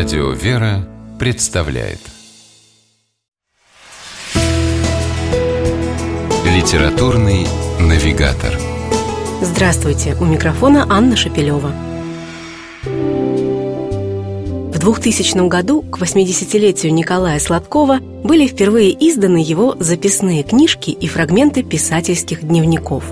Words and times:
Радио 0.00 0.30
«Вера» 0.30 0.88
представляет 1.18 1.98
Литературный 6.46 7.46
навигатор 7.78 8.58
Здравствуйте! 9.42 10.16
У 10.18 10.24
микрофона 10.24 10.86
Анна 10.88 11.16
Шапилева. 11.16 11.74
В 14.72 14.78
2000 14.78 15.48
году, 15.48 15.82
к 15.82 15.98
80-летию 15.98 16.94
Николая 16.94 17.38
Сладкова, 17.38 17.98
были 18.00 18.46
впервые 18.46 18.92
изданы 19.06 19.44
его 19.44 19.76
записные 19.80 20.44
книжки 20.44 20.92
и 20.92 21.08
фрагменты 21.08 21.62
писательских 21.62 22.42
дневников. 22.42 23.04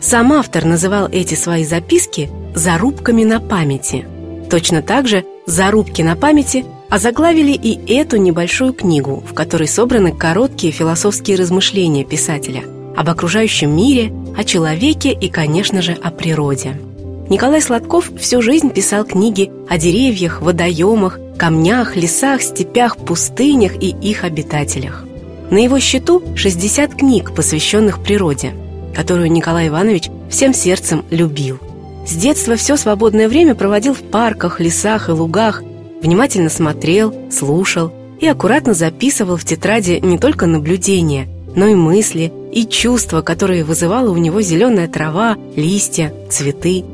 Сам 0.00 0.32
автор 0.32 0.64
называл 0.64 1.06
эти 1.06 1.36
свои 1.36 1.64
записки 1.64 2.28
«зарубками 2.56 3.22
на 3.22 3.38
памяти». 3.38 4.04
Точно 4.50 4.82
так 4.82 5.06
же 5.06 5.24
«зарубки 5.46 6.02
на 6.02 6.16
памяти» 6.16 6.64
озаглавили 6.90 7.52
и 7.52 7.92
эту 7.92 8.16
небольшую 8.18 8.72
книгу, 8.72 9.22
в 9.28 9.34
которой 9.34 9.66
собраны 9.66 10.12
короткие 10.12 10.72
философские 10.72 11.36
размышления 11.36 12.04
писателя 12.04 12.62
об 12.96 13.08
окружающем 13.08 13.74
мире, 13.74 14.12
о 14.36 14.44
человеке 14.44 15.12
и, 15.12 15.28
конечно 15.28 15.82
же, 15.82 15.92
о 15.92 16.10
природе. 16.10 16.80
Николай 17.28 17.60
Сладков 17.60 18.10
всю 18.20 18.42
жизнь 18.42 18.70
писал 18.70 19.04
книги 19.04 19.50
о 19.68 19.78
деревьях, 19.78 20.42
водоемах, 20.42 21.18
камнях, 21.38 21.96
лесах, 21.96 22.42
степях, 22.42 22.96
пустынях 22.96 23.74
и 23.82 23.88
их 23.88 24.24
обитателях. 24.24 25.04
На 25.50 25.58
его 25.58 25.78
счету 25.80 26.22
60 26.36 26.94
книг, 26.94 27.34
посвященных 27.34 28.02
природе, 28.02 28.52
которую 28.94 29.32
Николай 29.32 29.68
Иванович 29.68 30.10
всем 30.30 30.54
сердцем 30.54 31.04
любил. 31.10 31.58
С 32.06 32.14
детства 32.14 32.56
все 32.56 32.76
свободное 32.76 33.28
время 33.28 33.54
проводил 33.54 33.94
в 33.94 34.02
парках, 34.02 34.60
лесах 34.60 35.08
и 35.08 35.12
лугах, 35.12 35.62
внимательно 36.02 36.50
смотрел, 36.50 37.14
слушал 37.30 37.92
и 38.20 38.26
аккуратно 38.26 38.74
записывал 38.74 39.36
в 39.36 39.44
тетради 39.44 40.00
не 40.02 40.18
только 40.18 40.46
наблюдения, 40.46 41.28
но 41.56 41.66
и 41.66 41.74
мысли, 41.74 42.32
и 42.52 42.66
чувства, 42.66 43.22
которые 43.22 43.64
вызывала 43.64 44.10
у 44.10 44.16
него 44.16 44.42
зеленая 44.42 44.86
трава, 44.86 45.36
листья, 45.56 46.12
цветы. 46.30 46.84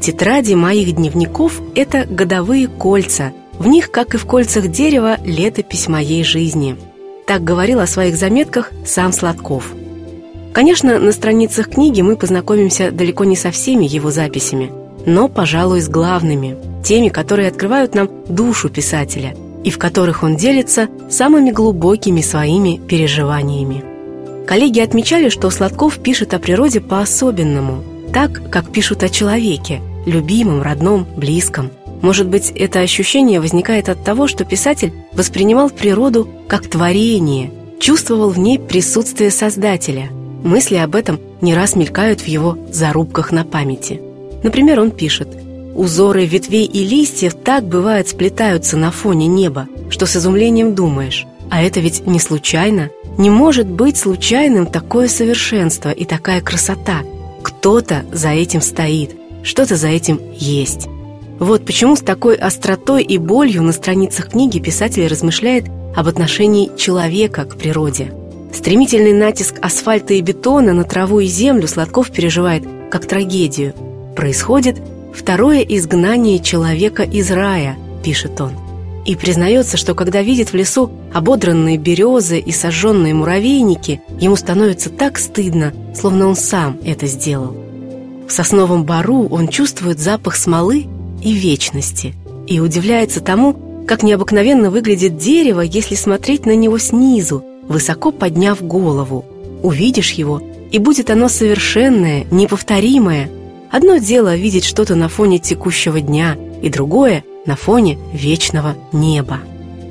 Тетради 0.00 0.54
моих 0.54 0.94
дневников– 0.94 1.60
это 1.74 2.06
годовые 2.08 2.68
кольца. 2.68 3.32
В 3.58 3.66
них, 3.66 3.90
как 3.90 4.14
и 4.14 4.18
в 4.18 4.24
кольцах 4.24 4.68
дерева, 4.68 5.18
летопись 5.24 5.88
моей 5.88 6.24
жизни. 6.24 6.76
Так 7.26 7.44
говорил 7.44 7.80
о 7.80 7.86
своих 7.86 8.16
заметках 8.16 8.72
сам 8.86 9.12
Сладков. 9.12 9.74
Конечно, 10.52 10.98
на 10.98 11.12
страницах 11.12 11.70
книги 11.70 12.00
мы 12.00 12.16
познакомимся 12.16 12.90
далеко 12.90 13.24
не 13.24 13.36
со 13.36 13.50
всеми 13.50 13.84
его 13.84 14.10
записями, 14.10 14.72
но, 15.06 15.28
пожалуй, 15.28 15.80
с 15.80 15.88
главными– 15.88 16.56
теми, 16.84 17.08
которые 17.08 17.48
открывают 17.48 17.94
нам 17.94 18.10
душу 18.28 18.68
писателя 18.68 19.34
и 19.62 19.70
в 19.70 19.78
которых 19.78 20.22
он 20.22 20.36
делится 20.36 20.88
самыми 21.10 21.50
глубокими 21.50 22.22
своими 22.22 22.78
переживаниями. 22.78 23.84
Коллеги 24.46 24.80
отмечали, 24.80 25.28
что 25.28 25.50
Сладков 25.50 25.98
пишет 25.98 26.34
о 26.34 26.38
природе 26.38 26.80
по-особенному, 26.80 27.84
так, 28.12 28.50
как 28.50 28.72
пишут 28.72 29.02
о 29.02 29.08
человеке, 29.08 29.80
любимом, 30.06 30.62
родном, 30.62 31.06
близком. 31.16 31.70
Может 32.00 32.26
быть, 32.26 32.50
это 32.50 32.80
ощущение 32.80 33.40
возникает 33.40 33.88
от 33.90 34.02
того, 34.02 34.26
что 34.26 34.44
писатель 34.44 34.94
воспринимал 35.12 35.68
природу 35.68 36.28
как 36.48 36.66
творение, 36.66 37.52
чувствовал 37.78 38.30
в 38.30 38.38
ней 38.38 38.58
присутствие 38.58 39.30
Создателя. 39.30 40.08
Мысли 40.42 40.76
об 40.76 40.94
этом 40.94 41.20
не 41.40 41.54
раз 41.54 41.76
мелькают 41.76 42.20
в 42.20 42.26
его 42.26 42.58
зарубках 42.70 43.32
на 43.32 43.44
памяти. 43.44 44.00
Например, 44.42 44.80
он 44.80 44.90
пишет– 44.90 45.28
Узоры 45.74 46.26
ветвей 46.26 46.64
и 46.66 46.84
листьев 46.84 47.34
так, 47.34 47.64
бывает, 47.64 48.08
сплетаются 48.08 48.76
на 48.76 48.90
фоне 48.90 49.26
неба, 49.28 49.68
что 49.88 50.04
с 50.04 50.16
изумлением 50.16 50.74
думаешь, 50.74 51.26
а 51.48 51.62
это 51.62 51.80
ведь 51.80 52.06
не 52.06 52.18
случайно. 52.18 52.90
Не 53.18 53.30
может 53.30 53.66
быть 53.66 53.96
случайным 53.96 54.66
такое 54.66 55.08
совершенство 55.08 55.90
и 55.90 56.04
такая 56.04 56.40
красота. 56.40 57.00
Кто-то 57.42 58.04
за 58.12 58.30
этим 58.30 58.60
стоит, 58.60 59.16
что-то 59.42 59.76
за 59.76 59.88
этим 59.88 60.20
есть. 60.34 60.88
Вот 61.38 61.64
почему 61.64 61.96
с 61.96 62.00
такой 62.00 62.34
остротой 62.34 63.02
и 63.02 63.16
болью 63.16 63.62
на 63.62 63.72
страницах 63.72 64.30
книги 64.30 64.58
писатель 64.58 65.06
размышляет 65.06 65.64
об 65.96 66.08
отношении 66.08 66.70
человека 66.76 67.44
к 67.44 67.56
природе. 67.56 68.12
Стремительный 68.52 69.12
натиск 69.12 69.56
асфальта 69.62 70.14
и 70.14 70.20
бетона 70.20 70.72
на 70.72 70.84
траву 70.84 71.20
и 71.20 71.26
землю 71.26 71.68
Сладков 71.68 72.10
переживает 72.10 72.64
как 72.90 73.06
трагедию. 73.06 73.74
Происходит 74.16 74.80
«Второе 75.14 75.60
изгнание 75.60 76.40
человека 76.40 77.02
из 77.02 77.30
рая»,— 77.30 77.76
пишет 78.04 78.40
он. 78.40 78.52
И 79.06 79.16
признается, 79.16 79.76
что 79.76 79.94
когда 79.94 80.20
видит 80.20 80.52
в 80.52 80.54
лесу 80.54 80.90
ободранные 81.12 81.78
березы 81.78 82.38
и 82.38 82.52
сожженные 82.52 83.14
муравейники, 83.14 84.02
ему 84.20 84.36
становится 84.36 84.90
так 84.90 85.18
стыдно, 85.18 85.72
словно 85.94 86.26
он 86.26 86.36
сам 86.36 86.78
это 86.84 87.06
сделал. 87.06 87.56
В 88.28 88.32
сосновом 88.32 88.84
бару 88.84 89.26
он 89.28 89.48
чувствует 89.48 89.98
запах 89.98 90.36
смолы 90.36 90.86
и 91.22 91.32
вечности 91.32 92.14
и 92.46 92.60
удивляется 92.60 93.20
тому, 93.20 93.56
как 93.86 94.02
необыкновенно 94.02 94.70
выглядит 94.70 95.16
дерево, 95.16 95.60
если 95.62 95.94
смотреть 95.94 96.46
на 96.46 96.54
него 96.54 96.78
снизу, 96.78 97.44
высоко 97.70 98.12
подняв 98.12 98.60
голову. 98.60 99.24
Увидишь 99.62 100.12
его, 100.12 100.42
и 100.70 100.78
будет 100.78 101.08
оно 101.08 101.28
совершенное, 101.30 102.26
неповторимое, 102.30 103.30
Одно 103.70 103.98
дело 103.98 104.34
видеть 104.34 104.64
что-то 104.64 104.96
на 104.96 105.08
фоне 105.08 105.38
текущего 105.38 106.00
дня, 106.00 106.36
и 106.60 106.68
другое– 106.68 107.24
на 107.46 107.56
фоне 107.56 107.98
вечного 108.12 108.74
неба. 108.92 109.38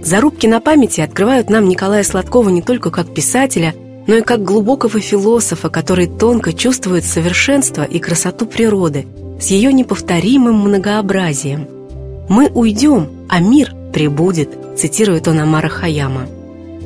Зарубки 0.04 0.48
на 0.48 0.60
памяти 0.60 1.02
открывают 1.02 1.50
нам 1.50 1.68
Николая 1.68 2.04
Сладкова 2.04 2.50
не 2.50 2.62
только 2.62 2.92
как 2.92 3.14
писателя, 3.14 3.74
но 4.06 4.18
и 4.18 4.22
как 4.22 4.44
глубокого 4.44 5.00
философа, 5.00 5.70
который 5.70 6.08
тонко 6.08 6.54
чувствует 6.54 7.06
совершенство 7.06 7.84
и 7.84 8.00
красоту 8.00 8.46
природы 8.46 9.08
с 9.40 9.48
ее 9.48 9.72
неповторимым 9.72 10.56
многообразием. 10.56 11.68
«Мы 12.28 12.50
уйдем, 12.54 13.10
а 13.30 13.40
мир 13.40 13.74
прибудет», 13.94 14.50
цитирует 14.78 15.28
он 15.28 15.40
Амара 15.40 15.70
Хаяма. 15.70 16.28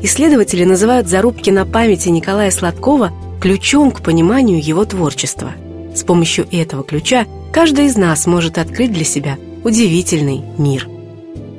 Исследователи 0.03 0.64
называют 0.64 1.08
зарубки 1.08 1.50
на 1.50 1.66
памяти 1.66 2.09
Николая 2.09 2.52
Сладкова 2.52 3.12
ключом 3.41 3.90
к 3.90 4.02
пониманию 4.02 4.64
его 4.64 4.86
творчества– 4.86 5.53
с 5.94 6.03
помощью 6.03 6.47
этого 6.52 6.84
ключа 6.84 7.25
каждый 7.52 7.86
из 7.86 7.96
нас 7.96 8.25
может 8.25 8.58
открыть 8.58 8.91
для 8.91 9.03
себя 9.06 9.38
удивительный 9.64 10.41
мир. 10.58 10.88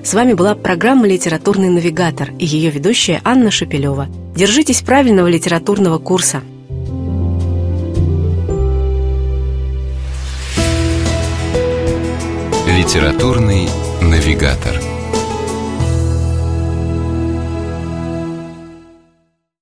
С 0.03 0.13
вами 0.13 0.35
была 0.35 0.55
программа 0.55 1.07
«Литературный 1.07 1.71
навигатор» 1.71 2.31
и 2.39 2.45
ее 2.45 2.71
ведущая 2.71 3.21
Анна 3.25 3.51
Шапилева. 3.51 4.09
Держитесь 4.35 4.83
правильного 4.83 5.29
литературного 5.29 5.99
курса. 5.99 6.43
«Литературный 12.69 13.69
навигатор» 14.03 14.94